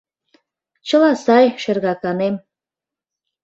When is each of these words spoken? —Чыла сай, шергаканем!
—Чыла 0.87 1.11
сай, 1.23 1.45
шергаканем! 1.61 2.35